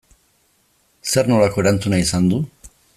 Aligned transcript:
Zer 1.11 1.29
nolako 1.33 1.65
erantzuna 1.67 2.01
izan 2.07 2.29
du? 2.35 2.45